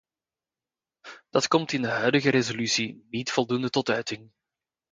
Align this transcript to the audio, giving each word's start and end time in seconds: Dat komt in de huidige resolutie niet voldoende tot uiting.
Dat 1.29 1.47
komt 1.47 1.71
in 1.73 1.81
de 1.81 1.87
huidige 1.87 2.29
resolutie 2.29 3.05
niet 3.09 3.31
voldoende 3.31 3.69
tot 3.69 3.89
uiting. 3.89 4.31